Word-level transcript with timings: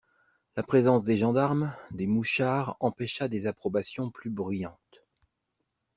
La 0.55 0.63
présence 0.63 1.03
des 1.03 1.15
gendarmes, 1.15 1.75
des 1.91 2.07
mouchards 2.07 2.75
empêcha 2.79 3.27
des 3.27 3.45
approbations 3.45 4.09
plus 4.09 4.31
bruyantes. 4.31 5.05